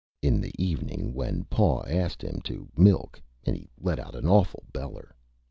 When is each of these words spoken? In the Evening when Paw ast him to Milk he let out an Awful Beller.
In 0.23 0.41
the 0.41 0.51
Evening 0.57 1.13
when 1.13 1.43
Paw 1.43 1.83
ast 1.83 2.23
him 2.23 2.41
to 2.45 2.67
Milk 2.75 3.21
he 3.43 3.69
let 3.79 3.99
out 3.99 4.15
an 4.15 4.25
Awful 4.25 4.63
Beller. 4.73 5.15